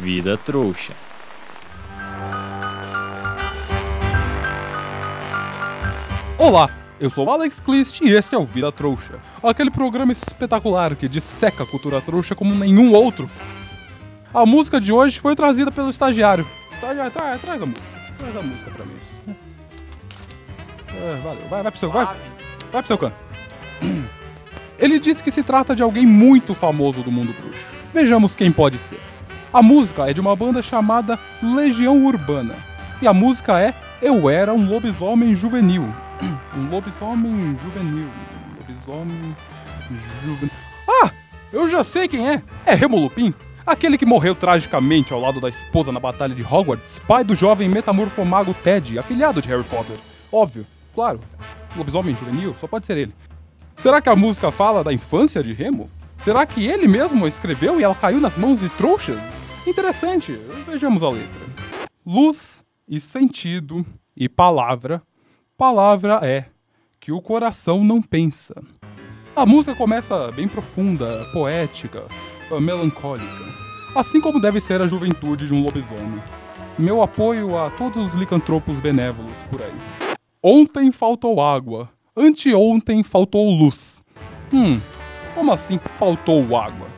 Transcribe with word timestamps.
Vida 0.00 0.36
trouxa. 0.36 0.92
Olá, 6.38 6.68
eu 6.98 7.08
sou 7.08 7.26
o 7.26 7.30
Alex 7.30 7.60
Clist 7.60 8.00
e 8.00 8.08
este 8.08 8.34
é 8.34 8.38
o 8.38 8.44
Vida 8.44 8.72
Trouxa, 8.72 9.18
aquele 9.42 9.70
programa 9.70 10.10
espetacular 10.10 10.96
que 10.96 11.08
disseca 11.08 11.62
a 11.62 11.66
cultura 11.66 12.00
trouxa 12.00 12.34
como 12.34 12.52
nenhum 12.54 12.92
outro 12.92 13.28
faz. 13.28 13.76
A 14.34 14.44
música 14.44 14.80
de 14.80 14.92
hoje 14.92 15.20
foi 15.20 15.36
trazida 15.36 15.70
pelo 15.70 15.90
estagiário. 15.90 16.46
Estagiário, 16.70 17.12
tra 17.12 17.38
traz 17.38 17.62
a 17.62 17.66
música. 17.66 17.86
Traz 18.18 18.36
a 18.36 18.42
música 18.42 18.70
pra 18.72 18.84
mim. 18.84 18.96
É, 20.88 21.20
valeu, 21.22 21.48
vai, 21.48 21.62
vai 21.62 21.70
pro 21.70 21.78
seu, 21.78 21.90
vai, 21.90 22.06
vai 22.72 22.82
pro 22.82 22.86
seu 22.86 22.98
canto. 22.98 23.25
Ele 24.78 24.98
disse 24.98 25.22
que 25.22 25.30
se 25.30 25.42
trata 25.42 25.74
de 25.74 25.82
alguém 25.82 26.06
muito 26.06 26.54
famoso 26.54 27.02
do 27.02 27.10
mundo 27.10 27.34
bruxo. 27.40 27.72
Vejamos 27.94 28.34
quem 28.34 28.52
pode 28.52 28.78
ser. 28.78 29.00
A 29.52 29.62
música 29.62 30.08
é 30.08 30.12
de 30.12 30.20
uma 30.20 30.36
banda 30.36 30.60
chamada 30.60 31.18
Legião 31.42 32.04
Urbana. 32.04 32.54
E 33.00 33.06
a 33.06 33.14
música 33.14 33.60
é 33.60 33.74
Eu 34.02 34.28
Era 34.28 34.52
um 34.52 34.68
Lobisomem 34.68 35.34
Juvenil. 35.34 35.86
Um 36.56 36.70
lobisomem 36.70 37.56
juvenil. 37.62 38.08
Um 38.08 38.56
lobisomem 38.58 39.36
juvenil. 40.22 40.50
Ah! 40.88 41.10
Eu 41.52 41.68
já 41.68 41.84
sei 41.84 42.08
quem 42.08 42.28
é! 42.28 42.42
É 42.64 42.74
Remo 42.74 42.98
Lupin. 42.98 43.34
Aquele 43.66 43.98
que 43.98 44.06
morreu 44.06 44.34
tragicamente 44.34 45.12
ao 45.12 45.20
lado 45.20 45.40
da 45.40 45.48
esposa 45.48 45.90
na 45.90 45.98
Batalha 46.00 46.34
de 46.34 46.42
Hogwarts, 46.42 47.00
pai 47.00 47.24
do 47.24 47.34
jovem 47.34 47.68
metamorfomago 47.68 48.54
Ted, 48.54 48.98
afilhado 48.98 49.42
de 49.42 49.48
Harry 49.48 49.64
Potter. 49.64 49.96
Óbvio, 50.32 50.64
claro. 50.94 51.20
Lobisomem 51.76 52.16
juvenil, 52.16 52.54
só 52.58 52.66
pode 52.66 52.86
ser 52.86 52.96
ele. 52.96 53.12
Será 53.86 54.02
que 54.02 54.08
a 54.08 54.16
música 54.16 54.50
fala 54.50 54.82
da 54.82 54.92
infância 54.92 55.40
de 55.44 55.52
Remo? 55.52 55.88
Será 56.18 56.44
que 56.44 56.66
ele 56.66 56.88
mesmo 56.88 57.24
escreveu 57.24 57.78
e 57.78 57.84
ela 57.84 57.94
caiu 57.94 58.20
nas 58.20 58.36
mãos 58.36 58.58
de 58.58 58.68
trouxas? 58.70 59.20
Interessante, 59.64 60.32
vejamos 60.66 61.04
a 61.04 61.08
letra. 61.08 61.40
Luz 62.04 62.64
e 62.88 62.98
sentido 62.98 63.86
e 64.16 64.28
palavra. 64.28 65.00
Palavra 65.56 66.18
é 66.24 66.46
que 66.98 67.12
o 67.12 67.22
coração 67.22 67.84
não 67.84 68.02
pensa. 68.02 68.60
A 69.36 69.46
música 69.46 69.76
começa 69.76 70.32
bem 70.32 70.48
profunda, 70.48 71.24
poética, 71.32 72.06
melancólica, 72.60 73.44
assim 73.94 74.20
como 74.20 74.40
deve 74.40 74.58
ser 74.60 74.82
a 74.82 74.88
juventude 74.88 75.46
de 75.46 75.54
um 75.54 75.62
lobisomem. 75.62 76.20
Meu 76.76 77.02
apoio 77.02 77.56
a 77.56 77.70
todos 77.70 78.04
os 78.04 78.14
licantropos 78.14 78.80
benévolos 78.80 79.44
por 79.44 79.62
aí. 79.62 80.16
Ontem 80.42 80.90
faltou 80.90 81.40
água, 81.40 81.88
anteontem 82.16 83.04
faltou 83.04 83.50
luz. 83.50 84.02
Hum, 84.52 84.80
como 85.34 85.52
assim 85.52 85.78
faltou 85.98 86.56
água? 86.56 86.88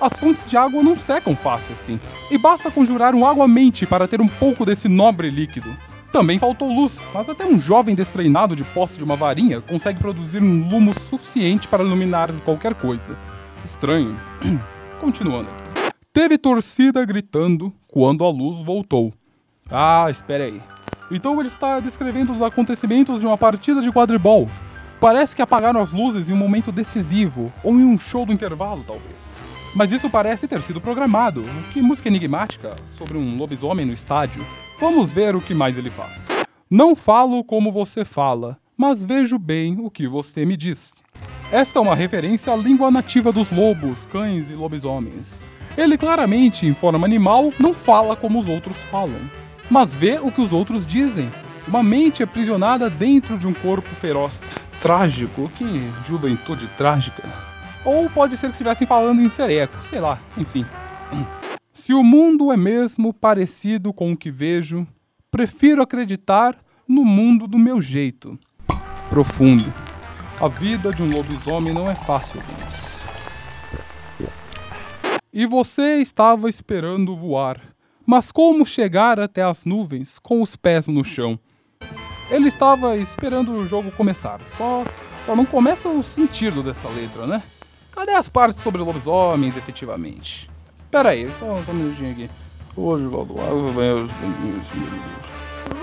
As 0.00 0.18
fontes 0.18 0.44
de 0.50 0.56
água 0.56 0.82
não 0.82 0.98
secam 0.98 1.36
fácil 1.36 1.72
assim, 1.72 2.00
e 2.30 2.36
basta 2.36 2.70
conjurar 2.70 3.14
um 3.14 3.24
água-mente 3.24 3.86
para 3.86 4.08
ter 4.08 4.20
um 4.20 4.28
pouco 4.28 4.66
desse 4.66 4.88
nobre 4.88 5.30
líquido. 5.30 5.70
Também 6.12 6.38
faltou 6.38 6.72
luz, 6.72 7.00
mas 7.12 7.28
até 7.28 7.44
um 7.44 7.58
jovem 7.58 7.94
destreinado 7.94 8.54
de 8.54 8.64
posse 8.64 8.98
de 8.98 9.04
uma 9.04 9.16
varinha 9.16 9.60
consegue 9.60 9.98
produzir 9.98 10.42
um 10.42 10.68
lumo 10.68 10.92
suficiente 10.92 11.68
para 11.68 11.82
iluminar 11.82 12.30
qualquer 12.44 12.74
coisa. 12.74 13.16
Estranho. 13.64 14.16
Continuando 15.00 15.48
aqui. 15.50 15.92
Teve 16.12 16.38
torcida 16.38 17.04
gritando 17.04 17.72
quando 17.88 18.24
a 18.24 18.30
luz 18.30 18.62
voltou. 18.62 19.12
Ah, 19.70 20.06
espere 20.08 20.44
aí. 20.44 20.62
Então 21.10 21.38
ele 21.40 21.48
está 21.48 21.80
descrevendo 21.80 22.32
os 22.32 22.42
acontecimentos 22.42 23.20
de 23.20 23.26
uma 23.26 23.36
partida 23.36 23.82
de 23.82 23.90
quadribol. 23.90 24.48
Parece 25.00 25.36
que 25.36 25.42
apagaram 25.42 25.80
as 25.80 25.92
luzes 25.92 26.28
em 26.28 26.32
um 26.32 26.36
momento 26.36 26.72
decisivo, 26.72 27.52
ou 27.62 27.74
em 27.74 27.84
um 27.84 27.98
show 27.98 28.24
do 28.24 28.32
intervalo, 28.32 28.82
talvez. 28.86 29.34
Mas 29.74 29.90
isso 29.90 30.08
parece 30.08 30.46
ter 30.46 30.62
sido 30.62 30.80
programado. 30.80 31.42
Que 31.72 31.82
música 31.82 32.08
enigmática 32.08 32.74
sobre 32.86 33.18
um 33.18 33.36
lobisomem 33.36 33.84
no 33.84 33.92
estádio. 33.92 34.44
Vamos 34.78 35.12
ver 35.12 35.34
o 35.34 35.40
que 35.40 35.52
mais 35.52 35.76
ele 35.76 35.90
faz. 35.90 36.26
Não 36.70 36.94
falo 36.94 37.42
como 37.44 37.72
você 37.72 38.04
fala, 38.04 38.56
mas 38.76 39.04
vejo 39.04 39.38
bem 39.38 39.78
o 39.80 39.90
que 39.90 40.06
você 40.06 40.44
me 40.44 40.56
diz. 40.56 40.94
Esta 41.52 41.78
é 41.78 41.82
uma 41.82 41.94
referência 41.94 42.52
à 42.52 42.56
língua 42.56 42.90
nativa 42.90 43.30
dos 43.30 43.50
lobos, 43.50 44.06
cães 44.06 44.48
e 44.50 44.54
lobisomens. 44.54 45.40
Ele 45.76 45.98
claramente, 45.98 46.66
em 46.66 46.74
forma 46.74 47.04
animal, 47.04 47.52
não 47.58 47.74
fala 47.74 48.16
como 48.16 48.38
os 48.38 48.48
outros 48.48 48.76
falam, 48.84 49.20
mas 49.68 49.94
vê 49.94 50.18
o 50.22 50.30
que 50.30 50.40
os 50.40 50.52
outros 50.52 50.86
dizem. 50.86 51.30
Uma 51.66 51.82
mente 51.82 52.22
aprisionada 52.22 52.88
dentro 52.88 53.38
de 53.38 53.46
um 53.46 53.52
corpo 53.52 53.88
feroz. 53.96 54.40
Trágico, 54.84 55.50
que 55.56 55.64
juventude 56.06 56.68
trágica. 56.76 57.22
Ou 57.86 58.10
pode 58.10 58.36
ser 58.36 58.48
que 58.48 58.52
estivessem 58.52 58.86
falando 58.86 59.22
em 59.22 59.30
sereco, 59.30 59.82
sei 59.82 59.98
lá, 59.98 60.20
enfim. 60.36 60.66
Se 61.72 61.94
o 61.94 62.02
mundo 62.02 62.52
é 62.52 62.56
mesmo 62.58 63.10
parecido 63.10 63.94
com 63.94 64.12
o 64.12 64.16
que 64.16 64.30
vejo, 64.30 64.86
prefiro 65.30 65.80
acreditar 65.80 66.54
no 66.86 67.02
mundo 67.02 67.46
do 67.46 67.56
meu 67.56 67.80
jeito. 67.80 68.38
Profundo. 69.08 69.72
A 70.38 70.48
vida 70.48 70.92
de 70.92 71.02
um 71.02 71.10
lobisomem 71.10 71.72
não 71.72 71.90
é 71.90 71.94
fácil, 71.94 72.42
Vince. 72.42 73.06
E 75.32 75.46
você 75.46 75.96
estava 76.02 76.46
esperando 76.50 77.16
voar. 77.16 77.58
Mas 78.04 78.30
como 78.30 78.66
chegar 78.66 79.18
até 79.18 79.42
as 79.42 79.64
nuvens 79.64 80.18
com 80.18 80.42
os 80.42 80.54
pés 80.56 80.88
no 80.88 81.02
chão? 81.02 81.40
Ele 82.30 82.48
estava 82.48 82.96
esperando 82.96 83.52
o 83.52 83.66
jogo 83.66 83.90
começar. 83.92 84.40
Só, 84.46 84.84
só 85.26 85.36
não 85.36 85.44
começa 85.44 85.88
o 85.88 86.02
sentido 86.02 86.62
dessa 86.62 86.88
letra, 86.88 87.26
né? 87.26 87.42
Cadê 87.92 88.12
as 88.12 88.28
partes 88.28 88.62
sobre 88.62 88.82
lobisomens, 88.82 89.56
efetivamente? 89.56 90.50
Pera 90.90 91.10
aí, 91.10 91.30
só, 91.38 91.62
só 91.62 91.72
um 91.72 91.74
minutinho 91.74 92.12
aqui. 92.12 92.30
Hoje, 92.76 93.06
Valdo. 93.06 93.34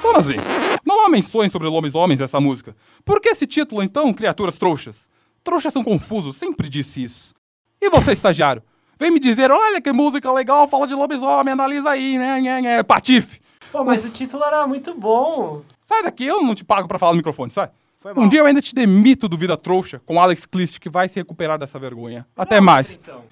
Como 0.00 0.18
assim? 0.18 0.36
Não 0.84 1.04
há 1.04 1.08
menções 1.08 1.50
sobre 1.50 1.68
lobisomens 1.68 2.20
nessa 2.20 2.40
música. 2.40 2.76
Por 3.04 3.20
que 3.20 3.30
esse 3.30 3.46
título, 3.46 3.82
então, 3.82 4.12
criaturas 4.12 4.58
trouxas? 4.58 5.08
Trouxas 5.42 5.72
são 5.72 5.82
confusos, 5.82 6.36
sempre 6.36 6.68
disse 6.68 7.02
isso. 7.02 7.34
E 7.80 7.90
você, 7.90 8.12
estagiário? 8.12 8.62
Vem 8.98 9.10
me 9.10 9.18
dizer, 9.18 9.50
olha 9.50 9.80
que 9.80 9.92
música 9.92 10.32
legal, 10.32 10.68
fala 10.68 10.86
de 10.86 10.94
lobisomem, 10.94 11.52
analisa 11.52 11.90
aí, 11.90 12.16
né, 12.16 12.40
né, 12.40 12.60
né, 12.62 12.82
patife. 12.82 13.40
Pô, 13.70 13.84
mas 13.84 14.04
o 14.04 14.10
título 14.10 14.42
era 14.44 14.66
muito 14.66 14.94
bom. 14.94 15.62
Sai 15.86 16.02
daqui, 16.02 16.26
eu 16.26 16.42
não 16.42 16.54
te 16.54 16.64
pago 16.64 16.88
pra 16.88 16.98
falar 16.98 17.12
no 17.12 17.18
microfone, 17.18 17.52
sai. 17.52 17.70
Um 18.16 18.28
dia 18.28 18.40
eu 18.40 18.46
ainda 18.46 18.60
te 18.60 18.74
demito 18.74 19.28
do 19.28 19.38
Vida 19.38 19.56
Trouxa 19.56 20.00
com 20.04 20.20
Alex 20.20 20.44
Clist, 20.44 20.78
que 20.78 20.88
vai 20.88 21.08
se 21.08 21.16
recuperar 21.16 21.58
dessa 21.58 21.78
vergonha. 21.78 22.26
Até 22.36 22.60
mais. 22.60 23.00
Então. 23.02 23.24